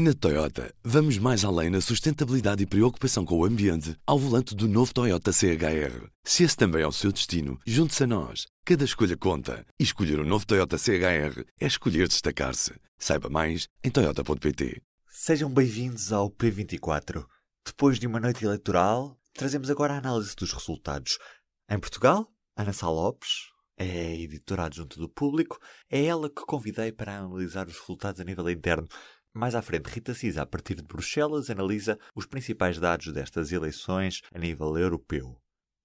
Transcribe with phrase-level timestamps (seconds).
[0.00, 4.68] Na Toyota, vamos mais além na sustentabilidade e preocupação com o ambiente ao volante do
[4.68, 6.06] novo Toyota CHR.
[6.22, 8.46] Se esse também é o seu destino, junte-se a nós.
[8.64, 9.66] Cada escolha conta.
[9.76, 12.74] E escolher o um novo Toyota CHR é escolher destacar-se.
[12.96, 14.80] Saiba mais em Toyota.pt.
[15.08, 17.26] Sejam bem-vindos ao P24.
[17.66, 21.18] Depois de uma noite eleitoral, trazemos agora a análise dos resultados.
[21.68, 25.58] Em Portugal, Ana Sá Lopes, é editora adjunta do público,
[25.88, 28.88] é ela que convidei para analisar os resultados a nível interno.
[29.34, 34.22] Mais à frente, Rita Cisa, a partir de Bruxelas, analisa os principais dados destas eleições
[34.34, 35.36] a nível europeu.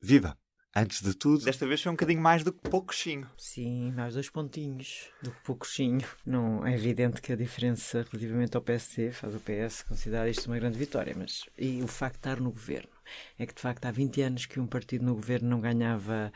[0.01, 0.37] Viva!
[0.75, 3.29] Antes de tudo, desta vez foi um bocadinho mais do que pouquinho.
[3.37, 6.01] Sim, mais dois pontinhos do que pouquinho.
[6.25, 10.57] Não é evidente que a diferença relativamente ao PSD faz o PS considerar isto uma
[10.57, 12.89] grande vitória, mas e o facto de estar no governo
[13.37, 16.33] é que de facto há 20 anos que um partido no governo não ganhava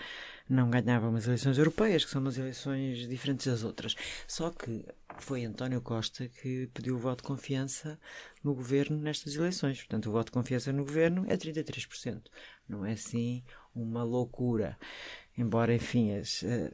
[0.50, 3.96] não ganhava umas eleições europeias, que são umas eleições diferentes das outras.
[4.28, 4.86] Só que
[5.20, 8.00] foi António Costa que pediu o voto de confiança
[8.44, 9.80] no governo nestas eleições.
[9.80, 12.24] Portanto, o voto de confiança no governo é 33%.
[12.68, 13.44] Não é assim
[13.76, 14.78] uma loucura.
[15.38, 16.72] Embora, enfim, as, uh,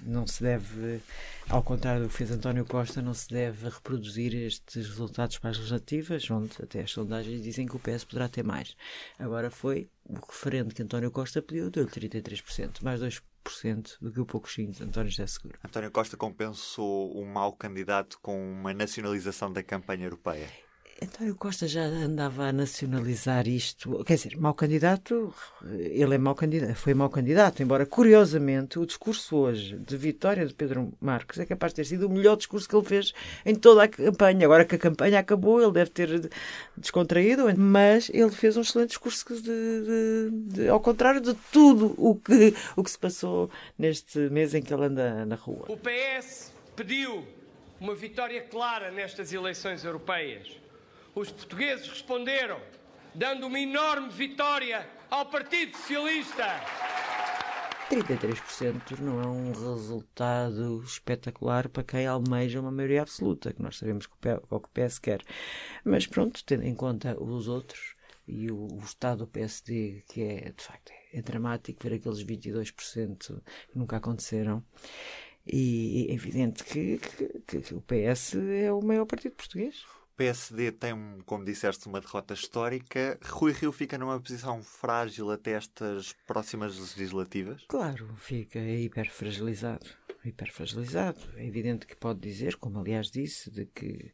[0.00, 1.00] não se deve,
[1.48, 5.58] ao contrário do que fez António Costa, não se deve reproduzir estes resultados para as
[5.58, 8.76] legislativas, onde até as sondagens dizem que o PS poderá ter mais.
[9.18, 14.26] Agora foi o referendo que António Costa pediu, deu 33%, mais 2% do que o
[14.26, 15.58] pouquinho de António José Seguro.
[15.64, 20.48] António Costa compensou um mau candidato com uma nacionalização da campanha europeia.
[21.02, 24.04] António Costa já andava a nacionalizar isto.
[24.04, 29.36] Quer dizer, mau candidato, ele é mau candidato, foi mau candidato, embora curiosamente o discurso
[29.36, 32.76] hoje de vitória de Pedro Marques é capaz de ter sido o melhor discurso que
[32.76, 33.12] ele fez
[33.44, 34.46] em toda a campanha.
[34.46, 36.30] Agora que a campanha acabou, ele deve ter
[36.76, 42.14] descontraído, mas ele fez um excelente discurso de, de, de, ao contrário de tudo o
[42.14, 45.66] que, o que se passou neste mês em que ele anda na rua.
[45.68, 47.26] O PS pediu
[47.80, 50.61] uma vitória clara nestas eleições europeias
[51.14, 52.60] os portugueses responderam,
[53.14, 56.46] dando uma enorme vitória ao Partido Socialista.
[57.90, 64.06] 33% não é um resultado espetacular para quem almeja uma maioria absoluta, que nós sabemos
[64.06, 64.14] que
[64.50, 65.22] o PS quer.
[65.84, 67.94] Mas pronto, tendo em conta os outros
[68.26, 73.42] e o, o estado do PSD, que é, de facto, é, dramático ver aqueles 22%
[73.70, 74.64] que nunca aconteceram.
[75.46, 79.84] E é evidente que, que, que o PS é o maior partido português.
[80.16, 83.18] PSD tem, como disseste, uma derrota histórica.
[83.24, 87.64] Rui Rio fica numa posição frágil até estas próximas legislativas?
[87.68, 89.86] Claro, fica hiperfragilizado.
[90.24, 91.20] Hiperfragilizado.
[91.36, 94.12] É evidente que pode dizer, como aliás disse, de que,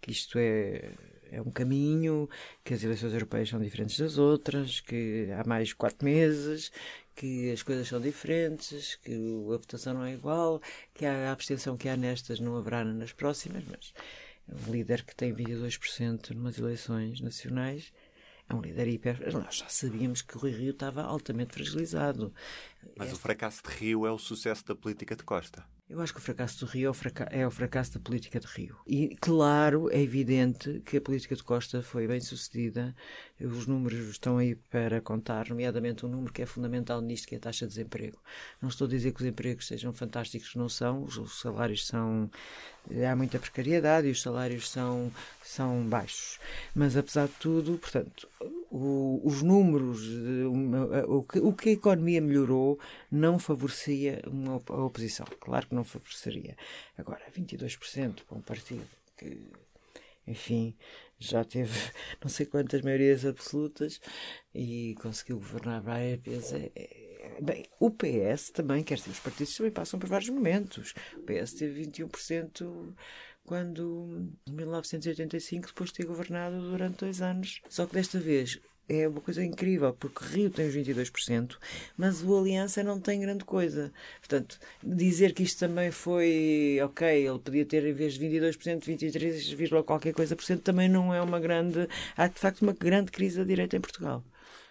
[0.00, 0.92] que isto é,
[1.30, 2.28] é um caminho,
[2.64, 6.72] que as eleições europeias são diferentes das outras, que há mais quatro meses,
[7.14, 10.60] que as coisas são diferentes, que a votação não é igual,
[10.94, 13.92] que a abstenção que há nestas não haverá nas próximas, mas
[14.52, 17.92] um líder que tem 22% numas eleições nacionais
[18.48, 19.32] é um líder hiper.
[19.32, 22.34] Nós já sabíamos que o Rui Rio estava altamente fragilizado.
[22.96, 25.64] Mas o fracasso de Rio é o sucesso da política de Costa.
[25.90, 26.92] Eu acho que o fracasso do Rio
[27.30, 28.76] é é o, fracasso da política de Rio.
[28.86, 32.94] E, claro, é evidente que a política de Costa foi bem sucedida.
[33.40, 37.38] Os números estão aí para contar, nomeadamente um número que é fundamental nisto, que é
[37.38, 38.16] a taxa de desemprego.
[38.62, 41.02] Não estou a dizer que os empregos sejam fantásticos, não são.
[41.02, 42.30] Os salários são.
[43.10, 45.10] Há muita precariedade e os salários são,
[45.42, 46.38] são baixos.
[46.72, 48.28] Mas, apesar de tudo, portanto,
[48.70, 50.06] o, os números,
[50.46, 52.78] uma, o, que, o que a economia melhorou
[53.10, 55.26] não favorecia uma, a oposição.
[55.40, 56.56] Claro que não favoreceria.
[56.96, 58.86] Agora, 22% para um partido
[59.16, 59.42] que,
[60.26, 60.76] enfim,
[61.18, 61.72] já teve
[62.22, 64.00] não sei quantas maiorias absolutas
[64.54, 66.52] e conseguiu governar várias vezes.
[66.52, 70.94] É, é, bem, o PS também, quer dizer, os partidos também passam por vários momentos.
[71.16, 72.94] O PS teve 21%
[73.50, 77.60] quando, em 1985, depois de ter governado durante dois anos.
[77.68, 81.56] Só que desta vez é uma coisa incrível, porque Rio tem os 22%,
[81.96, 83.92] mas o Aliança não tem grande coisa.
[84.20, 89.54] Portanto, dizer que isto também foi ok, ele podia ter em vez de 22%, 23,
[89.84, 91.88] qualquer coisa por cento, também não é uma grande.
[92.16, 94.22] Há de facto uma grande crise da direita em Portugal.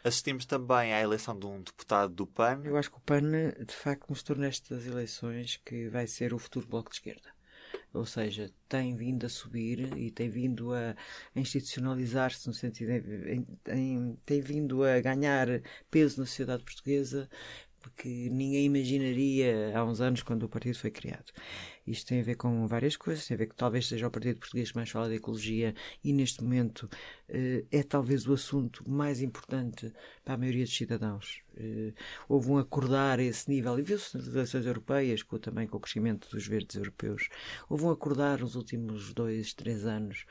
[0.05, 2.61] Assistimos também à eleição de um deputado do PAN.
[2.63, 3.29] Eu acho que o PAN,
[3.67, 7.38] de facto, mostrou nestas eleições que vai ser o futuro bloco de esquerda
[7.93, 10.95] ou seja, tem vindo a subir e tem vindo a
[11.35, 15.47] institucionalizar-se no sentido em, em, tem vindo a ganhar
[15.89, 17.29] peso na sociedade portuguesa
[17.95, 21.31] que ninguém imaginaria há uns anos quando o partido foi criado.
[21.89, 24.37] Isto tem a ver com várias coisas, tem a ver que talvez seja o Partido
[24.37, 26.87] Português que mais fala de ecologia e neste momento
[27.27, 29.91] eh, é talvez o assunto mais importante
[30.23, 31.41] para a maioria dos cidadãos.
[31.57, 31.93] Eh,
[32.27, 35.79] houve um acordar a esse nível, e viu-se nas eleições europeias, com, também com o
[35.79, 37.27] crescimento dos verdes europeus,
[37.67, 40.25] houve um acordar nos últimos dois, três anos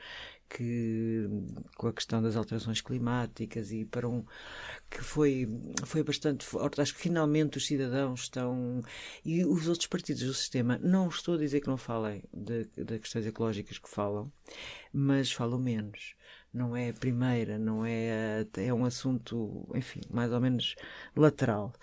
[0.49, 1.29] que
[1.77, 4.25] com a questão das alterações climáticas e para um
[4.89, 5.47] que foi
[5.85, 6.81] foi bastante forte.
[6.81, 8.81] Acho que finalmente os cidadãos estão
[9.23, 10.79] e os outros partidos do sistema.
[10.79, 12.65] Não estou a dizer que não falem de
[12.99, 14.31] questões ecológicas que falam,
[14.91, 16.15] mas falam menos.
[16.53, 20.75] Não é a primeira, não é é um assunto, enfim, mais ou menos
[21.15, 21.73] lateral.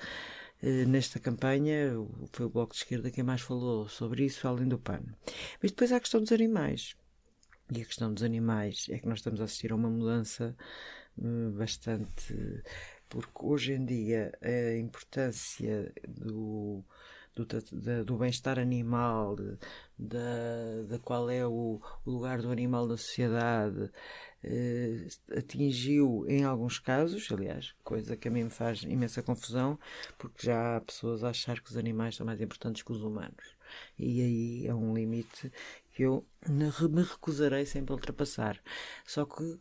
[0.62, 1.92] Eh, nesta campanha
[2.32, 5.02] foi o Bloco de Esquerda quem mais falou sobre isso, além do PAN.
[5.62, 6.96] Mas depois há a questão dos animais.
[7.72, 10.56] E a questão dos animais é que nós estamos a assistir a uma mudança
[11.18, 12.62] hum, bastante.
[13.08, 16.84] Porque hoje em dia a importância do,
[17.34, 19.36] do, do bem-estar animal,
[19.98, 23.90] da, da qual é o, o, lugar do animal na sociedade,
[24.44, 29.78] eh, atingiu em alguns casos, aliás, coisa que a mim me faz imensa confusão,
[30.18, 33.56] porque já há pessoas a achar que os animais são mais importantes que os humanos.
[33.98, 35.52] E aí é um limite
[35.96, 38.60] que eu me recusarei sempre a ultrapassar.
[39.06, 39.58] Só que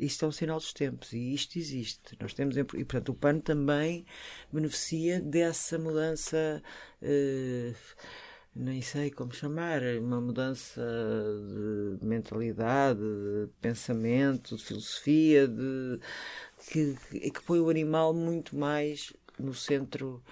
[0.00, 2.16] isto é um sinal dos tempos e isto existe.
[2.20, 4.06] Nós temos, e portanto o PAN também
[4.52, 6.62] beneficia dessa mudança,
[7.02, 7.74] eh,
[8.54, 10.80] nem sei como chamar, uma mudança
[11.98, 15.98] de mentalidade, de pensamento, de filosofia, de,
[16.70, 16.94] que,
[17.30, 20.22] que põe o animal muito mais no centro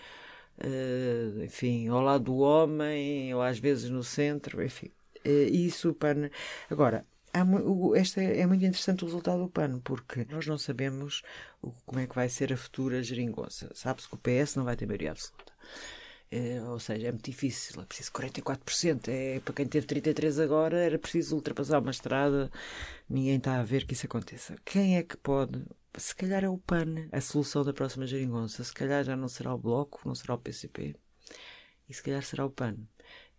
[0.65, 4.91] uh, enfim, ao lado do homem, ou às vezes no centro, enfim.
[5.25, 6.31] Uh, isso o PAN.
[6.71, 10.59] Agora, há, o, esta é, é muito interessante o resultado do PAN, porque nós não
[10.59, 11.23] sabemos
[11.61, 13.71] o, como é que vai ser a futura geringonça.
[13.75, 15.53] Sabe-se que o PS não vai ter maioria absoluta.
[16.31, 19.09] É, ou seja, é muito difícil, é preciso 44%.
[19.09, 22.51] É, para quem teve 33% agora, era preciso ultrapassar uma estrada.
[23.09, 24.57] Ninguém está a ver que isso aconteça.
[24.65, 25.63] Quem é que pode
[25.97, 28.65] se calhar é o PAN a solução da próxima geringonça.
[28.65, 30.97] Se calhar já não será o Bloco, não será o PCP.
[31.89, 32.77] E se calhar será o PAN.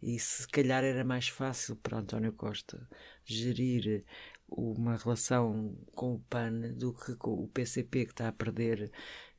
[0.01, 2.87] E se calhar era mais fácil para António Costa
[3.25, 4.03] gerir
[4.47, 8.91] uma relação com o PAN do que com o PCP que está a perder,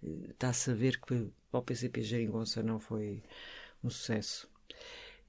[0.02, 3.22] está a saber que para o PCP geringonça não foi
[3.82, 4.50] um sucesso.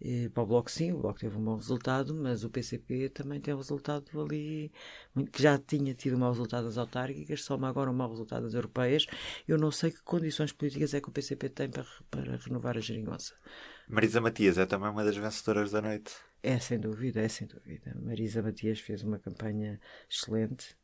[0.07, 3.41] E para o Bloco, sim, o Bloco teve um bom resultado, mas o PCP também
[3.41, 4.71] tem um resultado ali
[5.31, 8.53] que já tinha tido um mau resultado nas autárquicas, soma agora um mau resultado nas
[8.53, 9.07] europeias.
[9.47, 12.81] Eu não sei que condições políticas é que o PCP tem para, para renovar a
[12.81, 13.33] geringonça.
[13.87, 16.13] Marisa Matias é também uma das vencedoras da noite.
[16.43, 17.97] É, sem dúvida, é sem dúvida.
[17.99, 20.77] Marisa Matias fez uma campanha excelente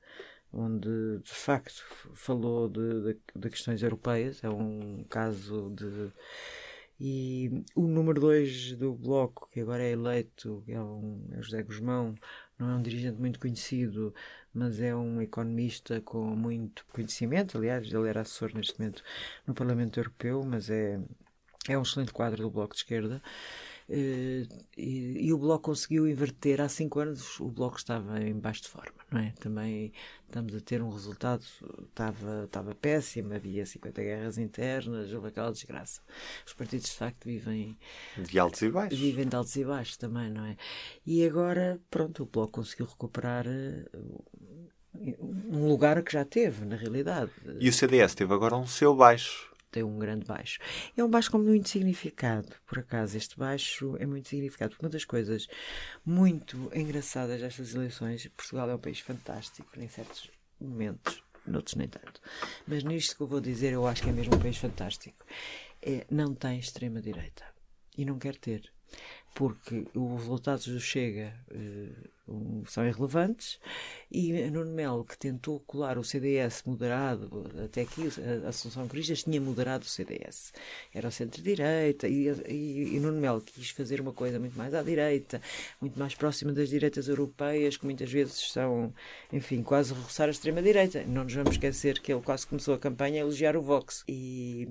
[0.52, 4.44] onde de facto falou de, de, de, questões europeias.
[4.44, 6.12] É um caso de
[7.03, 12.13] e o número 2 do Bloco, que agora é eleito, é, um, é José Guzmão,
[12.59, 14.13] não é um dirigente muito conhecido,
[14.53, 17.57] mas é um economista com muito conhecimento.
[17.57, 19.03] Aliás, ele era assessor neste momento
[19.48, 21.00] no Parlamento Europeu, mas é,
[21.68, 23.19] é um excelente quadro do Bloco de Esquerda.
[23.94, 24.48] Eh,
[24.78, 26.62] e, e, o Bloco conseguiu inverter.
[26.62, 29.34] Há cinco anos o Bloco estava em baixo de forma, não é?
[29.38, 29.92] Também
[30.26, 31.44] estamos a ter um resultado,
[31.90, 36.02] estava, estava péssimo, havia 50 guerras internas, houve aquela desgraça.
[36.48, 37.78] Os partidos de facto vivem
[38.18, 38.98] de altos e baixos.
[38.98, 40.56] Vivem de altos e baixos também, não é?
[41.06, 43.86] E agora, pronto, o Bloco conseguiu recuperar eh,
[45.20, 47.32] um lugar que já teve, na realidade.
[47.60, 50.60] E o CDS teve agora um seu baixo tem um grande baixo.
[50.96, 53.18] É um baixo com muito significado, por acaso.
[53.18, 54.76] Este baixo é muito significado.
[54.80, 55.48] Uma das coisas
[56.06, 60.30] muito engraçadas destas eleições, Portugal é um país fantástico em certos
[60.60, 62.22] momentos, noutros nem tanto.
[62.68, 65.25] Mas nisto que eu vou dizer, eu acho que é mesmo um país fantástico.
[65.82, 67.46] É, não tem extrema-direita.
[67.98, 68.72] E não quer ter.
[69.34, 72.10] Porque os resultados do Chega uh,
[72.66, 73.60] são irrelevantes
[74.12, 78.10] e Nuno Melo, que tentou colar o CDS moderado, até aqui
[78.44, 80.54] a, a Solução Cristas tinha moderado o CDS.
[80.94, 84.82] Era o centro-direita e, e, e Nuno Melo quis fazer uma coisa muito mais à
[84.82, 85.42] direita,
[85.80, 88.94] muito mais próxima das direitas europeias, que muitas vezes são,
[89.32, 91.04] enfim, quase roçar a extrema-direita.
[91.06, 94.04] Não nos vamos esquecer que ele quase começou a campanha a elogiar o Vox.
[94.08, 94.70] E,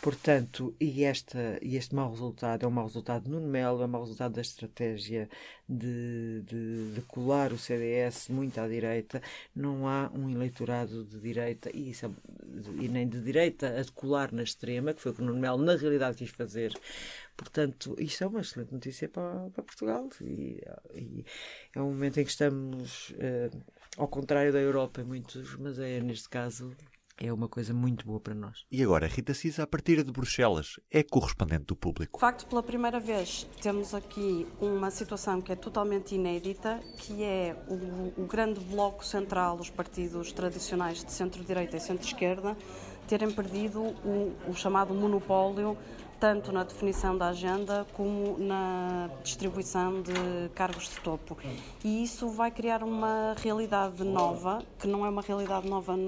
[0.00, 3.84] portanto, e, esta, e este mau resultado é um mau resultado de Nuno Melo, é
[3.84, 5.28] um mau resultado da estratégia
[5.68, 9.22] de, de, de colar o CDS muito à direita,
[9.54, 12.10] não há um eleitorado de direita e, isso, é,
[12.80, 15.62] e nem de direita a colar na extrema, que foi o que o Nuno Melo
[15.62, 16.72] na realidade quis fazer.
[17.36, 20.62] Portanto, isto é uma excelente notícia para, para Portugal e,
[20.94, 21.24] e,
[21.74, 23.62] é um momento em que estamos, uh,
[23.96, 26.74] ao contrário da Europa, muitos, mas é neste caso
[27.18, 28.64] é uma coisa muito boa para nós.
[28.70, 32.18] E agora, Rita Cisa, a partir de Bruxelas, é correspondente do público.
[32.18, 37.56] De facto, pela primeira vez, temos aqui uma situação que é totalmente inédita, que é
[37.68, 42.56] o, o grande bloco central, os partidos tradicionais de centro-direita e centro-esquerda,
[43.06, 45.76] terem perdido o, o chamado monopólio
[46.22, 51.36] tanto na definição da agenda como na distribuição de cargos de topo.
[51.82, 55.98] E isso vai criar uma realidade nova, que não é uma realidade nova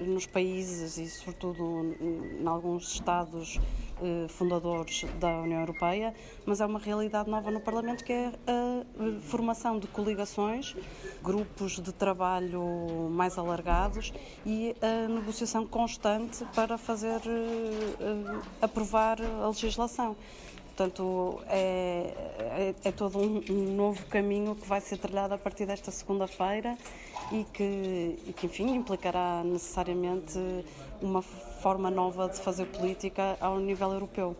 [0.00, 3.60] nos países e, sobretudo, em alguns Estados
[4.02, 6.14] eh, fundadores da União Europeia,
[6.46, 10.74] mas é uma realidade nova no Parlamento que é a formação de coligações,
[11.22, 14.10] grupos de trabalho mais alargados
[14.46, 20.16] e a negociação constante para fazer uh, aprovar a legislação.
[20.80, 25.66] Portanto, é, é, é todo um, um, novo caminho que vai ser trilhado a partir
[25.66, 26.74] desta segunda-feira
[27.30, 30.38] e que, e que, enfim, implicará necessariamente
[31.02, 34.34] uma forma nova de fazer política ao nível europeu.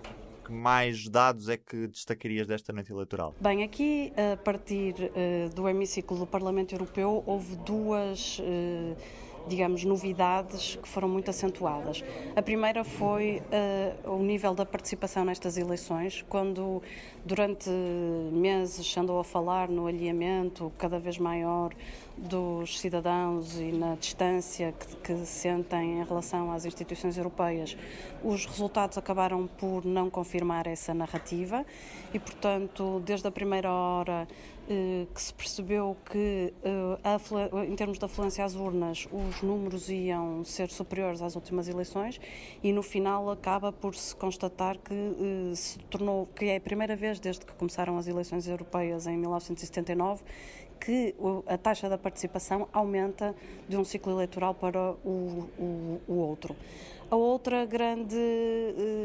[0.47, 3.35] Que mais dados é que destacarias desta noite eleitoral?
[3.39, 8.39] Bem, aqui, a partir uh, do hemiciclo do Parlamento Europeu, houve duas.
[8.39, 8.97] Uh,
[9.51, 12.05] digamos, novidades que foram muito acentuadas.
[12.37, 13.43] A primeira foi
[14.07, 16.81] uh, o nível da participação nestas eleições, quando
[17.25, 17.69] durante
[18.33, 21.75] meses andou a falar no alinhamento cada vez maior
[22.17, 27.77] dos cidadãos e na distância que, que sentem em relação às instituições europeias,
[28.23, 31.67] os resultados acabaram por não confirmar essa narrativa
[32.15, 34.29] e, portanto, desde a primeira hora
[35.13, 40.69] que se percebeu que, eh, em termos de afluência às urnas, os números iam ser
[40.71, 42.21] superiores às últimas eleições
[42.63, 46.95] e, no final, acaba por se constatar que eh, se tornou, que é a primeira
[46.95, 50.23] vez desde que começaram as eleições europeias em 1979
[50.79, 51.15] que
[51.47, 53.35] a taxa da participação aumenta
[53.69, 56.57] de um ciclo eleitoral para o, o, o outro.
[57.11, 58.17] A outra grande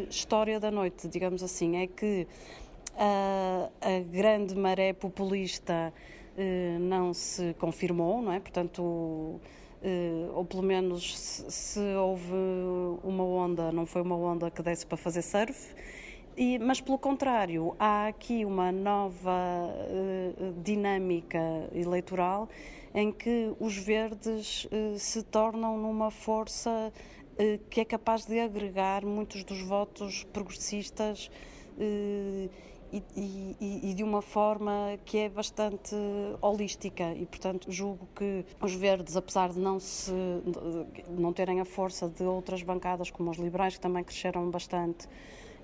[0.10, 2.27] história da noite, digamos assim, é que
[2.98, 5.94] a, a grande maré populista
[6.38, 8.40] uh, não se confirmou, não é?
[8.40, 9.42] Portanto, uh,
[10.34, 12.34] ou pelo menos se, se houve
[13.04, 15.75] uma onda, não foi uma onda que desse para fazer surf
[16.38, 21.40] e, mas, pelo contrário, há aqui uma nova uh, dinâmica
[21.74, 22.50] eleitoral
[22.94, 24.66] em que os verdes
[24.98, 26.94] se tornam numa força
[27.70, 31.30] que é capaz de agregar muitos dos votos progressistas
[33.16, 35.96] e, e, de uma forma que é bastante
[36.42, 37.14] holística.
[37.14, 40.12] E portanto julgo que os verdes apesar de não se
[41.10, 45.08] não terem a força de outras bancadas como os liberais que também cresceram bastante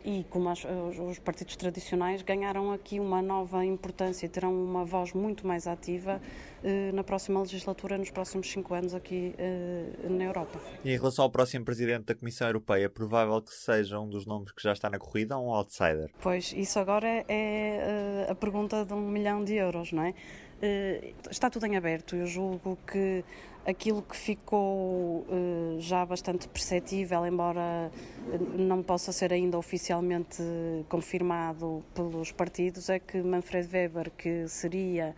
[0.03, 5.13] e como as, os partidos tradicionais ganharam aqui uma nova importância e terão uma voz
[5.13, 6.21] muito mais ativa
[6.63, 10.59] eh, na próxima legislatura, nos próximos cinco anos aqui eh, na Europa.
[10.83, 14.25] E em relação ao próximo presidente da Comissão Europeia, é provável que seja um dos
[14.25, 16.09] nomes que já está na corrida ou um outsider?
[16.21, 20.13] Pois, isso agora é, é a pergunta de um milhão de euros, não é?
[20.61, 22.15] Eh, está tudo em aberto.
[22.15, 23.25] Eu julgo que
[23.65, 27.91] aquilo que ficou eh, já bastante perceptível, embora
[28.31, 30.43] eh, não possa ser ainda oficialmente
[30.87, 35.15] confirmado pelos partidos, é que Manfred Weber, que seria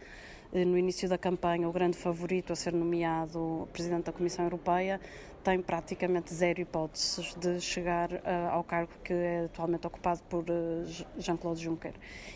[0.53, 5.01] no início da campanha o grande favorito a ser nomeado presidente da Comissão Europeia,
[5.43, 10.85] tem praticamente zero hipóteses de chegar uh, ao cargo que é atualmente ocupado por uh,
[11.17, 11.93] Jean-Claude Juncker.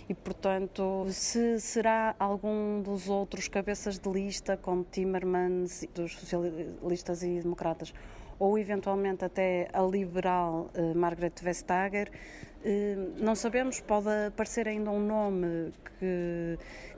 [0.10, 7.40] E, portanto, se será algum dos outros cabeças de lista, como Timmermans, dos socialistas e
[7.40, 7.94] democratas,
[8.38, 12.12] ou eventualmente até a liberal uh, Margaret Vestager,
[13.18, 16.58] não sabemos, pode aparecer ainda um nome que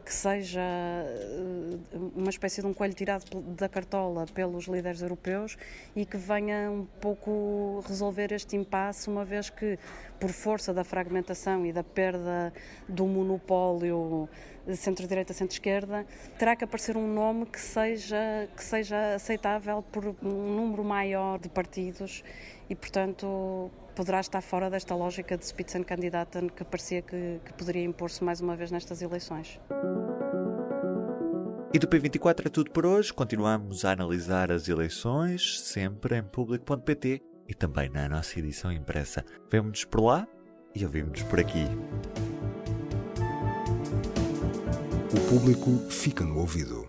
[0.10, 1.78] que seja eh,
[2.16, 5.56] uma espécie de um coelho tirado da cartola pelos líderes europeus
[5.96, 9.78] e que venha um pouco resolver este impasse, uma vez que,
[10.20, 12.51] por força da fragmentação e da perda
[12.88, 14.28] do monopólio
[14.75, 16.04] centro-direita, centro-esquerda,
[16.39, 21.50] terá que aparecer um nome que seja, que seja aceitável por um número maior de
[21.50, 22.24] partidos
[22.68, 28.24] e, portanto, poderá estar fora desta lógica de Spitzenkandidaten que parecia que, que poderia impor-se
[28.24, 29.60] mais uma vez nestas eleições.
[31.74, 33.13] E do P24 é tudo por hoje.
[33.13, 39.25] Continuamos a analisar as eleições, sempre em público.pt e também na nossa edição impressa.
[39.51, 40.25] Vemo-nos por lá
[40.74, 41.65] e ouvimos-nos por aqui.
[45.13, 46.88] O público fica no ouvido.